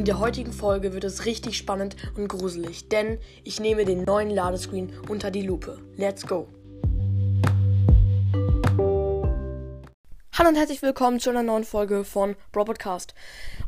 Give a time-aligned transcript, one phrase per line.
[0.00, 4.30] In der heutigen Folge wird es richtig spannend und gruselig, denn ich nehme den neuen
[4.30, 5.76] Ladescreen unter die Lupe.
[5.94, 6.48] Let's go!
[10.32, 13.14] Hallo und herzlich willkommen zu einer neuen Folge von Bro Podcast.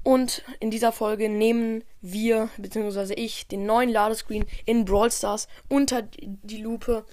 [0.04, 6.00] Und in dieser Folge nehmen wir, beziehungsweise ich, den neuen Ladescreen in Brawl Stars unter
[6.00, 7.04] die Lupe.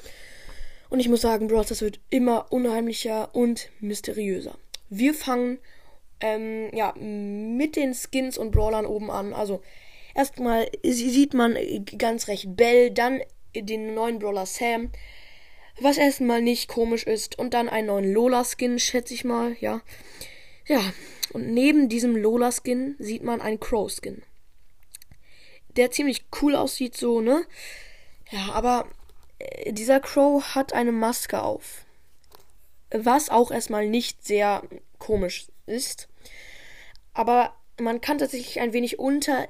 [0.89, 4.55] Und ich muss sagen, Brawl Stars wird immer unheimlicher und mysteriöser.
[4.89, 5.59] Wir fangen
[6.21, 9.33] ähm, ja, mit den Skins und Brawlern oben an.
[9.33, 9.61] Also
[10.15, 11.57] erstmal sieht man
[11.97, 13.21] ganz recht Bell, dann
[13.55, 14.91] den neuen Brawler Sam,
[15.79, 19.81] was erstmal nicht komisch ist, und dann einen neuen Lola-Skin, schätze ich mal, ja.
[20.67, 20.81] Ja,
[21.33, 24.21] und neben diesem Lola-Skin sieht man einen Crow-Skin.
[25.75, 27.45] Der ziemlich cool aussieht, so, ne?
[28.29, 28.87] Ja, aber
[29.39, 31.85] äh, dieser Crow hat eine Maske auf.
[32.91, 34.63] Was auch erstmal nicht sehr
[34.97, 36.08] komisch ist.
[37.19, 39.45] Aber man kann tatsächlich ein wenig unter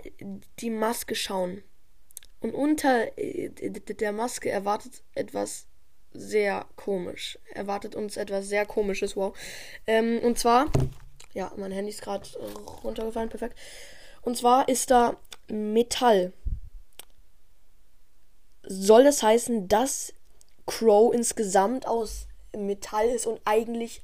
[0.59, 1.62] die Maske schauen.
[2.39, 5.67] Und unter äh, der Maske erwartet etwas
[6.11, 7.38] sehr komisch.
[7.53, 9.38] Erwartet uns etwas sehr komisches, wow.
[9.86, 10.72] Ähm, und zwar,
[11.36, 12.28] ja, mein Handy ist gerade
[12.84, 13.56] runtergefallen, perfekt.
[14.23, 15.17] Und zwar ist da
[15.48, 16.33] Metall.
[18.64, 20.16] Soll das heißen, dass
[20.66, 24.02] Crow insgesamt aus Metall ist und eigentlich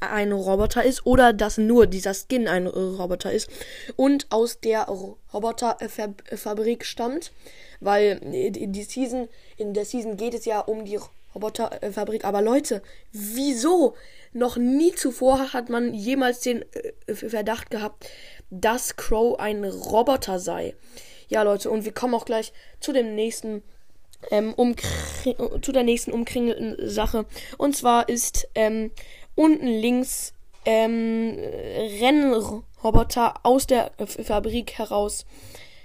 [0.00, 3.48] ein Roboter ist oder dass nur dieser Skin ein Roboter ist
[3.96, 4.84] und aus der
[5.32, 7.32] Roboterfabrik stammt,
[7.80, 10.98] weil die Season in der Season geht es ja um die
[11.34, 13.94] Roboterfabrik, aber Leute, wieso
[14.32, 16.64] noch nie zuvor hat man jemals den
[17.06, 18.08] äh, Verdacht gehabt,
[18.50, 20.74] dass Crow ein Roboter sei?
[21.28, 23.62] Ja, Leute, und wir kommen auch gleich zu dem nächsten
[24.30, 24.54] ähm,
[25.62, 27.26] zu der nächsten umkringelten Sache.
[27.58, 28.90] Und zwar ist ähm,
[29.34, 30.32] unten links
[30.64, 31.36] ähm,
[32.00, 35.26] Rennroboter aus der Fabrik heraus.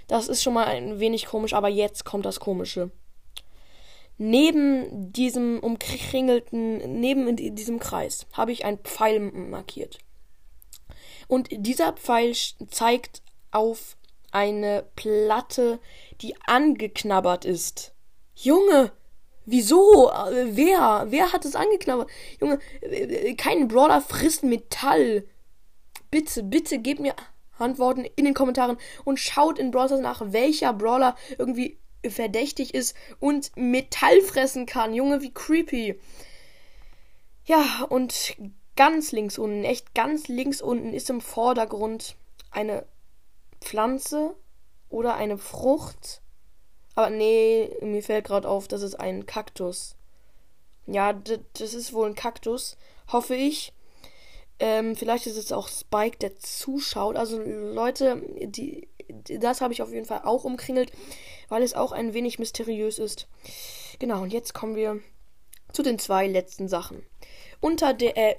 [0.08, 2.90] Das ist schon mal ein wenig komisch, aber jetzt kommt das Komische.
[4.18, 9.98] Neben diesem umkringelten, neben diesem Kreis habe ich einen Pfeil markiert.
[11.26, 12.34] Und dieser Pfeil
[12.68, 13.96] zeigt auf
[14.30, 15.78] eine Platte,
[16.20, 17.94] die angeknabbert ist.
[18.34, 18.92] Junge,
[19.46, 20.10] Wieso?
[20.10, 21.06] Äh, wer?
[21.08, 22.08] Wer hat es angeknabbert?
[22.40, 25.24] Junge, äh, kein Brawler frisst Metall.
[26.10, 27.14] Bitte, bitte gebt mir
[27.58, 31.78] Antworten in den Kommentaren und schaut in Brawlers nach, welcher Brawler irgendwie
[32.08, 34.94] verdächtig ist und Metall fressen kann.
[34.94, 36.00] Junge, wie creepy.
[37.44, 38.36] Ja, und
[38.76, 42.16] ganz links unten, echt ganz links unten ist im Vordergrund
[42.50, 42.86] eine
[43.60, 44.34] Pflanze
[44.88, 46.22] oder eine Frucht
[46.94, 49.94] aber nee, mir fällt gerade auf, das ist ein Kaktus.
[50.86, 52.76] Ja, das ist wohl ein Kaktus,
[53.08, 53.72] hoffe ich.
[54.58, 57.16] Ähm, vielleicht ist es auch Spike, der zuschaut.
[57.16, 60.92] Also Leute, die, das habe ich auf jeden Fall auch umkringelt,
[61.48, 63.26] weil es auch ein wenig mysteriös ist.
[63.98, 65.00] Genau, und jetzt kommen wir
[65.72, 67.04] zu den zwei letzten Sachen.
[67.60, 68.36] Unter der, äh,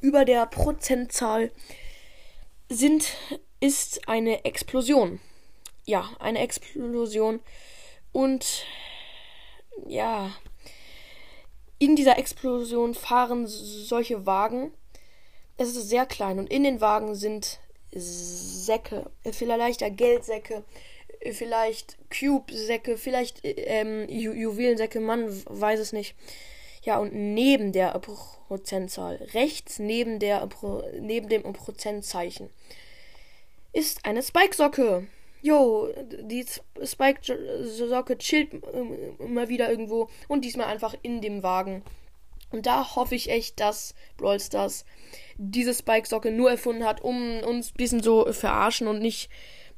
[0.00, 1.52] über der Prozentzahl
[2.68, 3.12] sind,
[3.60, 5.20] ist eine Explosion
[5.84, 7.40] ja, eine Explosion.
[8.12, 8.64] Und
[9.86, 10.30] ja,
[11.78, 14.72] in dieser Explosion fahren solche Wagen.
[15.56, 17.58] Es ist sehr klein und in den Wagen sind
[17.94, 20.64] Säcke, vielleicht Geldsäcke,
[21.32, 26.14] vielleicht Cube-Säcke, vielleicht ähm, Ju Juwelensäcke, man weiß es nicht.
[26.84, 30.48] Ja, und neben der Prozentzahl, rechts neben, der,
[31.00, 32.50] neben dem Prozentzeichen,
[33.72, 35.06] ist eine Spike-Socke
[35.42, 35.88] yo,
[36.22, 36.46] die
[36.82, 38.50] Spike-Socke chillt
[39.18, 41.82] immer wieder irgendwo und diesmal einfach in dem Wagen.
[42.50, 44.84] Und da hoffe ich echt, dass Brawl Stars
[45.36, 49.30] diese Spike-Socke nur erfunden hat, um uns ein bisschen so verarschen und nicht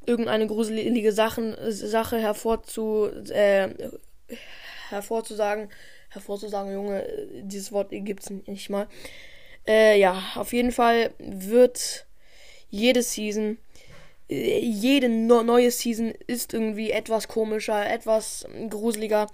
[0.06, 3.70] irgendeine gruselige Sachen, Sache hervorzu, äh,
[4.90, 5.70] hervorzusagen.
[6.10, 7.04] Hervorzusagen, Junge,
[7.42, 8.86] dieses Wort gibt's nicht mal.
[9.66, 12.06] Äh, ja, auf jeden Fall wird
[12.70, 13.58] jede Season
[14.28, 19.26] jede neue Season ist irgendwie etwas komischer, etwas gruseliger.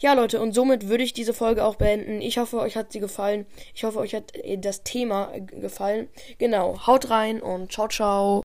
[0.00, 2.20] Ja, Leute, und somit würde ich diese Folge auch beenden.
[2.20, 3.46] Ich hoffe, euch hat sie gefallen.
[3.74, 6.08] Ich hoffe, euch hat das Thema gefallen.
[6.38, 8.40] Genau, haut rein und ciao, ciao.